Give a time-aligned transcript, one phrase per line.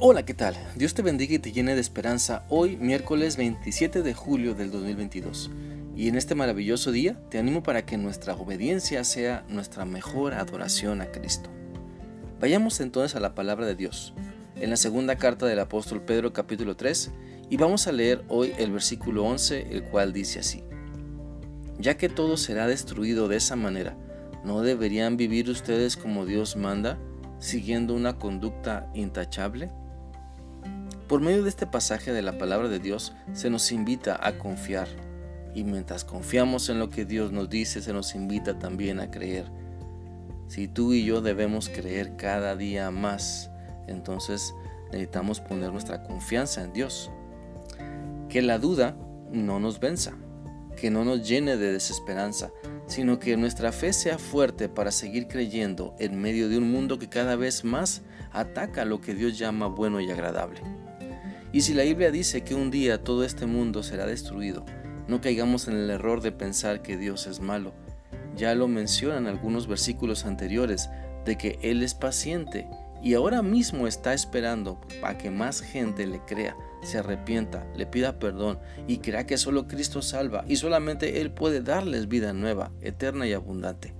[0.00, 0.54] Hola, ¿qué tal?
[0.76, 5.50] Dios te bendiga y te llene de esperanza hoy, miércoles 27 de julio del 2022.
[5.96, 11.00] Y en este maravilloso día te animo para que nuestra obediencia sea nuestra mejor adoración
[11.00, 11.50] a Cristo.
[12.38, 14.14] Vayamos entonces a la palabra de Dios,
[14.54, 17.10] en la segunda carta del apóstol Pedro capítulo 3,
[17.50, 20.62] y vamos a leer hoy el versículo 11, el cual dice así.
[21.80, 23.96] Ya que todo será destruido de esa manera,
[24.44, 27.00] ¿no deberían vivir ustedes como Dios manda,
[27.40, 29.72] siguiendo una conducta intachable?
[31.08, 34.88] Por medio de este pasaje de la palabra de Dios se nos invita a confiar.
[35.54, 39.46] Y mientras confiamos en lo que Dios nos dice, se nos invita también a creer.
[40.48, 43.50] Si tú y yo debemos creer cada día más,
[43.86, 44.52] entonces
[44.92, 47.10] necesitamos poner nuestra confianza en Dios.
[48.28, 48.94] Que la duda
[49.32, 50.12] no nos venza,
[50.76, 52.50] que no nos llene de desesperanza,
[52.86, 57.08] sino que nuestra fe sea fuerte para seguir creyendo en medio de un mundo que
[57.08, 60.60] cada vez más ataca lo que Dios llama bueno y agradable.
[61.52, 64.66] Y si la Biblia dice que un día todo este mundo será destruido,
[65.06, 67.72] no caigamos en el error de pensar que Dios es malo.
[68.36, 70.90] Ya lo mencionan algunos versículos anteriores
[71.24, 72.68] de que Él es paciente
[73.02, 78.18] y ahora mismo está esperando para que más gente le crea, se arrepienta, le pida
[78.18, 83.26] perdón y crea que solo Cristo salva y solamente Él puede darles vida nueva, eterna
[83.26, 83.94] y abundante.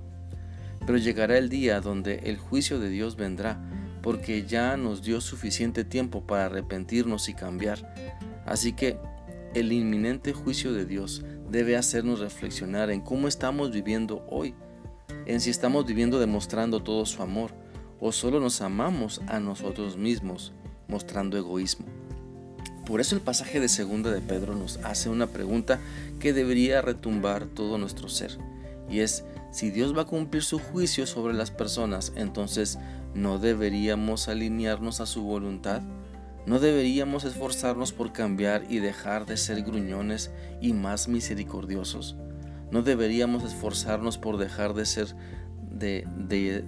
[0.86, 3.60] Pero llegará el día donde el juicio de Dios vendrá
[4.08, 7.94] porque ya nos dio suficiente tiempo para arrepentirnos y cambiar.
[8.46, 8.96] Así que
[9.52, 14.54] el inminente juicio de Dios debe hacernos reflexionar en cómo estamos viviendo hoy,
[15.26, 17.50] en si estamos viviendo demostrando todo su amor
[18.00, 20.54] o solo nos amamos a nosotros mismos
[20.86, 21.84] mostrando egoísmo.
[22.86, 25.80] Por eso el pasaje de segunda de Pedro nos hace una pregunta
[26.18, 28.38] que debería retumbar todo nuestro ser,
[28.88, 32.78] y es si Dios va a cumplir su juicio sobre las personas, entonces
[33.14, 35.82] ¿no deberíamos alinearnos a su voluntad?
[36.46, 40.30] ¿No deberíamos esforzarnos por cambiar y dejar de ser gruñones
[40.60, 42.16] y más misericordiosos?
[42.70, 45.14] ¿No deberíamos esforzarnos por dejar de ser
[45.70, 46.64] de,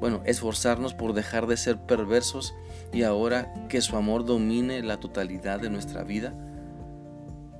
[0.00, 2.54] bueno, esforzarnos por dejar de ser perversos
[2.92, 6.34] y ahora que su amor domine la totalidad de nuestra vida?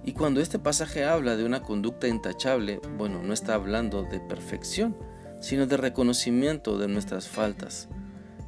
[0.05, 4.97] Y cuando este pasaje habla de una conducta intachable, bueno, no está hablando de perfección,
[5.41, 7.89] sino de reconocimiento de nuestras faltas,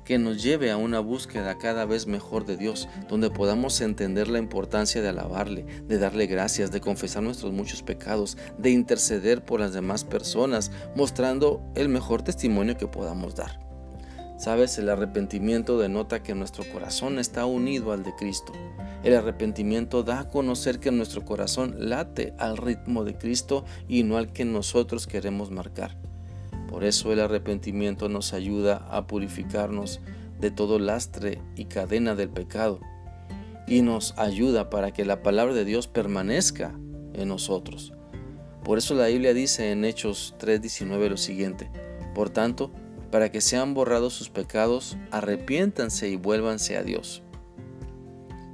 [0.04, 4.38] que nos lleve a una búsqueda cada vez mejor de Dios, donde podamos entender la
[4.38, 9.72] importancia de alabarle, de darle gracias, de confesar nuestros muchos pecados, de interceder por las
[9.72, 13.65] demás personas, mostrando el mejor testimonio que podamos dar.
[14.36, 18.52] Sabes, el arrepentimiento denota que nuestro corazón está unido al de Cristo.
[19.02, 24.18] El arrepentimiento da a conocer que nuestro corazón late al ritmo de Cristo y no
[24.18, 25.96] al que nosotros queremos marcar.
[26.68, 30.00] Por eso el arrepentimiento nos ayuda a purificarnos
[30.38, 32.80] de todo lastre y cadena del pecado
[33.66, 36.78] y nos ayuda para que la palabra de Dios permanezca
[37.14, 37.94] en nosotros.
[38.64, 41.70] Por eso la Biblia dice en Hechos 3:19 lo siguiente,
[42.14, 42.70] por tanto,
[43.16, 47.22] para que sean borrados sus pecados, arrepiéntanse y vuélvanse a Dios.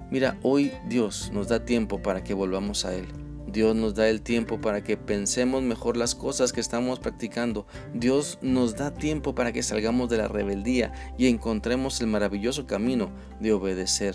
[0.09, 3.09] Mira, hoy Dios nos da tiempo para que volvamos a Él.
[3.49, 7.67] Dios nos da el tiempo para que pensemos mejor las cosas que estamos practicando.
[7.93, 13.11] Dios nos da tiempo para que salgamos de la rebeldía y encontremos el maravilloso camino
[13.41, 14.15] de obedecer.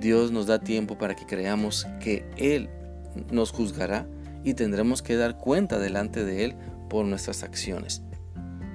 [0.00, 2.70] Dios nos da tiempo para que creamos que Él
[3.30, 4.08] nos juzgará
[4.42, 6.54] y tendremos que dar cuenta delante de Él
[6.88, 8.05] por nuestras acciones.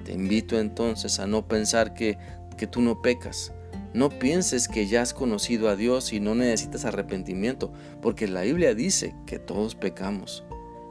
[0.03, 2.17] Te invito entonces a no pensar que,
[2.57, 3.53] que tú no pecas.
[3.93, 8.73] No pienses que ya has conocido a Dios y no necesitas arrepentimiento, porque la Biblia
[8.73, 10.43] dice que todos pecamos.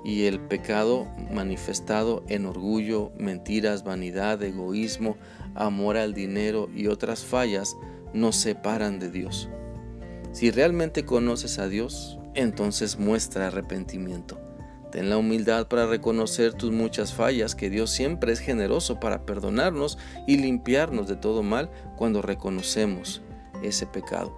[0.05, 5.17] Y el pecado manifestado en orgullo, mentiras, vanidad, egoísmo,
[5.55, 7.77] amor al dinero y otras fallas
[8.13, 9.49] nos separan de Dios.
[10.33, 14.39] Si realmente conoces a Dios, entonces muestra arrepentimiento.
[14.91, 19.99] Ten la humildad para reconocer tus muchas fallas, que Dios siempre es generoso para perdonarnos
[20.27, 23.23] y limpiarnos de todo mal cuando reconocemos
[23.63, 24.37] ese pecado.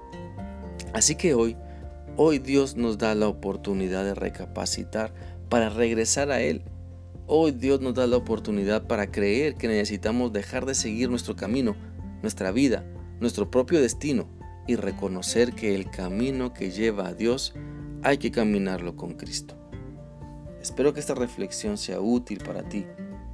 [0.93, 1.57] Así que hoy,
[2.17, 5.15] hoy Dios nos da la oportunidad de recapacitar
[5.49, 6.63] para regresar a Él.
[7.27, 11.77] Hoy Dios nos da la oportunidad para creer que necesitamos dejar de seguir nuestro camino,
[12.21, 12.85] nuestra vida,
[13.21, 14.29] nuestro propio destino
[14.67, 17.55] y reconocer que el camino que lleva a Dios
[18.03, 19.62] hay que caminarlo con Cristo.
[20.63, 22.87] Espero que esta reflexión sea útil para ti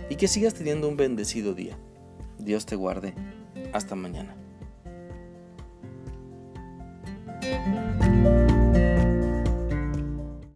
[0.08, 1.76] y que sigas teniendo un bendecido día.
[2.38, 3.12] Dios te guarde.
[3.74, 4.34] Hasta mañana.